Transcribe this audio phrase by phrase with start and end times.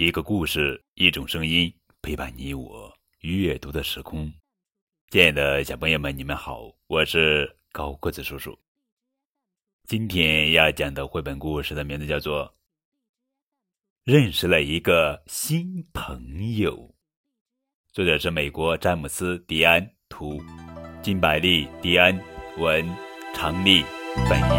[0.00, 4.32] 一个故事，一种声音，陪伴你我阅读的时空。
[5.10, 8.58] 亲爱的小朋友们，你们好，我是高个子叔叔。
[9.86, 12.46] 今天要讲的绘本故事的名字叫做
[14.04, 16.74] 《认识了一个新朋友》，
[17.92, 20.42] 作者是美国詹姆斯·迪安，图，
[21.02, 22.18] 金百利·迪安，
[22.56, 22.88] 文，
[23.34, 23.82] 常丽
[24.26, 24.54] 翻译。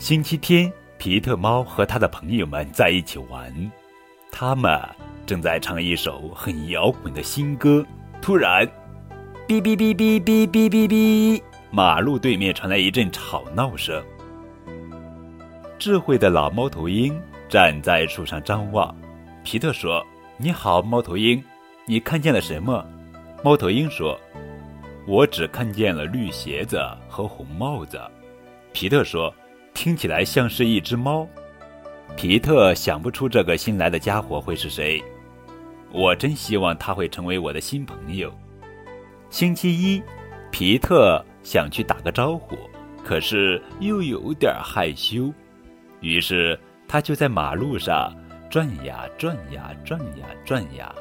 [0.00, 0.72] 星期天。
[1.04, 3.52] 皮特猫和他的朋友们在一起玩，
[4.32, 4.80] 他们
[5.26, 7.84] 正在唱一首很摇滚的新歌。
[8.22, 8.66] 突然，
[9.46, 14.02] 哔哔哔哔哔哔哔哔，马路对面传来一阵吵闹声。
[15.78, 17.14] 智慧的老猫头鹰
[17.50, 18.96] 站在树上张望。
[19.42, 20.02] 皮特说
[20.40, 21.44] ：“你好，猫头鹰，
[21.84, 22.82] 你看见了什么？”
[23.44, 24.18] 猫头鹰说
[25.06, 28.00] ：“我只看见了绿鞋子和红帽子。”
[28.72, 29.30] 皮特说。
[29.74, 31.28] 听起来像是一只猫。
[32.16, 35.02] 皮特想不出这个新来的家伙会是谁。
[35.92, 38.32] 我真希望他会成为我的新朋友。
[39.30, 40.02] 星期一，
[40.50, 42.56] 皮特想去打个招呼，
[43.04, 45.32] 可是又有点害羞。
[46.00, 48.12] 于是他就在马路上
[48.48, 50.94] 转呀转呀转呀转呀，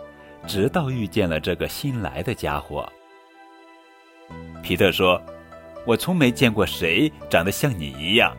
[0.47, 2.91] 直到遇见了这个新来的家伙。
[4.61, 5.21] 皮特说
[5.85, 8.35] ：“我从没见过谁长得像你一样。”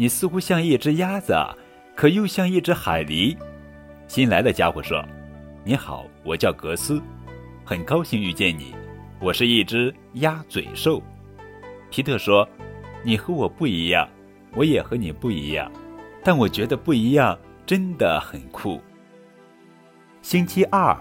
[0.00, 1.34] 你似乎像一只鸭子，
[1.94, 3.36] 可又像一只海狸。
[4.08, 5.04] 新来的家伙说
[5.62, 7.02] ：“你好，我叫格斯，
[7.66, 8.74] 很高兴遇见你。
[9.20, 11.02] 我是一只鸭嘴兽。”
[11.92, 12.48] 皮特说
[13.04, 14.08] ：“你和我不一样，
[14.54, 15.70] 我也和你不一样，
[16.24, 18.80] 但我觉得不一样真的很酷。”
[20.22, 20.96] 星期二，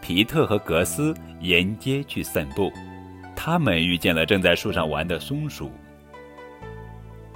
[0.00, 2.72] 皮特和格斯沿街去散步，
[3.34, 5.72] 他们遇见了正在树上玩的松鼠。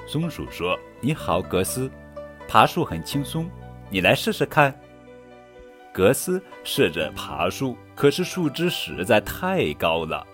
[0.06, 1.90] 松鼠说：“你好，格斯，
[2.48, 3.48] 爬树很轻松，
[3.88, 4.74] 你来试试看。”
[5.94, 10.26] 格斯试着爬树，可是树枝实在太高了。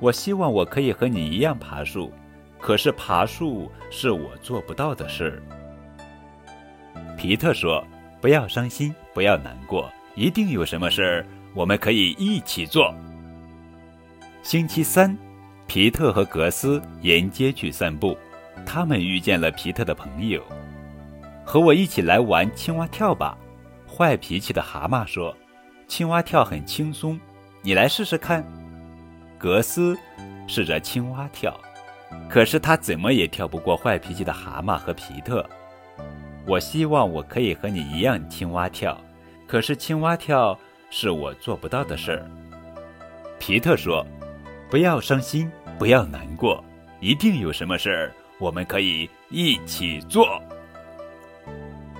[0.00, 2.12] 我希望我可以和你一样爬树，
[2.58, 5.42] 可是爬树是我做不到的事。
[7.16, 7.82] 皮特说
[8.20, 12.94] ：“不要伤心，不要难过，一定有什么事儿我们可以一起做。”
[14.42, 15.16] 星期三，
[15.66, 18.16] 皮特和格斯沿街去散步。
[18.64, 20.42] 他们遇见了皮特的朋友，
[21.44, 23.36] 和我一起来玩青蛙跳吧。
[23.86, 25.36] 坏脾气的蛤蟆说
[25.86, 27.20] ：“青蛙跳很轻松，
[27.60, 28.42] 你来试试看。”
[29.38, 29.98] 格斯
[30.46, 31.54] 试着青蛙跳，
[32.28, 35.44] 可是他怎么也跳不过坏脾气的蛤蟆和皮特。
[36.46, 38.98] 我希望我可以和你一样青蛙跳，
[39.46, 40.58] 可是青蛙跳
[40.90, 42.26] 是我做不到的事儿。
[43.38, 44.06] 皮特说
[44.70, 46.64] ：“不要伤心，不要难过，
[47.00, 50.42] 一定有什么事儿。”我们可以一起做。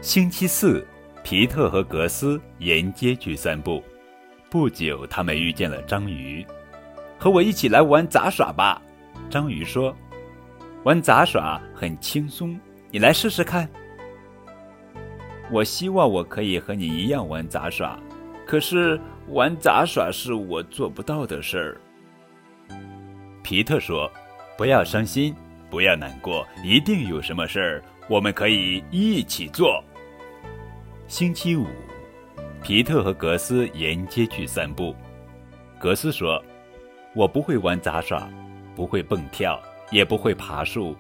[0.01, 0.85] 星期四，
[1.23, 3.81] 皮特和格斯沿街去散步。
[4.51, 6.45] 不久，他们遇见了章鱼。
[7.17, 8.83] 和我一起来玩杂耍吧，
[9.31, 9.97] 章鱼说。
[10.83, 12.59] 玩杂耍很轻松，
[12.91, 13.69] 你来试试看。
[15.49, 17.97] 我希望我可以和你一样玩杂耍，
[18.45, 21.81] 可是玩杂耍是我做不到的事儿。
[23.45, 24.11] 皮特说
[24.59, 25.33] ：“不要伤心。”
[25.73, 29.83] 不要难过，一定有什么事儿我们可以一起做。
[31.09, 31.67] 星期五，
[32.63, 34.95] 皮特和格斯沿街去散步。
[35.79, 36.45] 格斯说
[37.17, 38.29] ：“我不会玩杂耍，
[38.77, 39.59] 不会蹦跳，
[39.91, 40.95] 也不会爬树，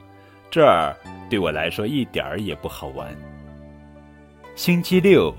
[0.51, 0.97] 这儿
[1.29, 3.15] 对我来说一点儿也不好玩。”
[4.57, 5.35] 星期六，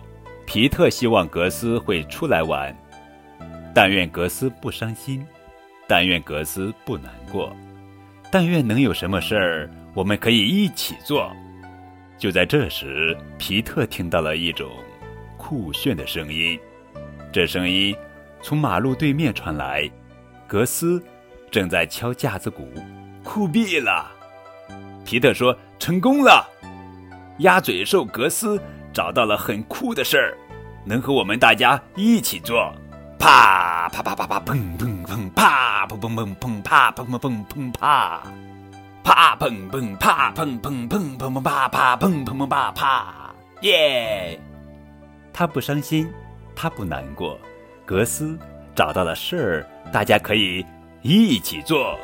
[0.46, 2.72] 皮特希望格斯会出来玩，
[3.74, 5.26] 但愿格斯不伤心，
[5.88, 7.52] 但愿格斯不难过。
[8.34, 11.32] 但愿能有什么事儿，我们可以一起做。
[12.18, 14.72] 就在这时，皮特听到了一种
[15.38, 16.60] 酷炫的声音，
[17.32, 17.96] 这声音
[18.42, 19.88] 从马路对面传来。
[20.48, 21.00] 格斯
[21.52, 22.68] 正在敲架子鼓，
[23.24, 24.12] 酷毙了！
[25.06, 26.44] 皮特说：“成功了！
[27.38, 28.60] 鸭嘴兽格斯
[28.92, 30.36] 找到了很酷的事儿，
[30.84, 32.74] 能和我们大家一起做。”
[33.19, 34.93] 啪啪啪啪啪，砰砰砰，
[35.44, 38.24] 啪砰砰砰砰，啪砰砰砰砰啪，
[39.04, 44.40] 啪砰砰啪砰砰砰砰砰啪啪砰砰砰啪啪，耶！
[45.34, 46.10] 他不伤心，
[46.56, 47.38] 他不难过，
[47.86, 48.40] 格斯
[48.74, 50.66] 找到了事儿，大家可以
[51.01, 52.00] 一起做。